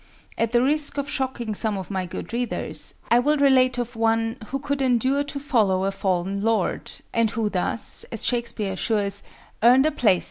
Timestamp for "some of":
1.53-1.91